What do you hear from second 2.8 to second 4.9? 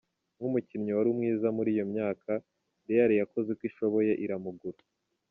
Real yakoze uko ishoboye iramugura.